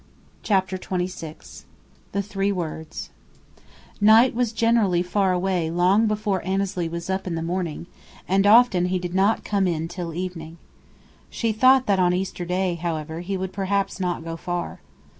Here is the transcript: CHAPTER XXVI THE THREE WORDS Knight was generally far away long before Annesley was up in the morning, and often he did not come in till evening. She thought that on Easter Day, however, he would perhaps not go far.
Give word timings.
CHAPTER 0.41 0.79
XXVI 0.79 1.65
THE 2.11 2.23
THREE 2.23 2.51
WORDS 2.53 3.11
Knight 4.01 4.33
was 4.33 4.51
generally 4.51 5.03
far 5.03 5.31
away 5.31 5.69
long 5.69 6.07
before 6.07 6.43
Annesley 6.43 6.89
was 6.89 7.07
up 7.07 7.27
in 7.27 7.35
the 7.35 7.43
morning, 7.43 7.85
and 8.27 8.47
often 8.47 8.85
he 8.85 8.97
did 8.97 9.13
not 9.13 9.43
come 9.43 9.67
in 9.67 9.87
till 9.87 10.11
evening. 10.15 10.57
She 11.29 11.51
thought 11.51 11.85
that 11.85 11.99
on 11.99 12.13
Easter 12.15 12.45
Day, 12.45 12.73
however, 12.81 13.19
he 13.19 13.37
would 13.37 13.53
perhaps 13.53 13.99
not 13.99 14.23
go 14.23 14.35
far. 14.35 14.79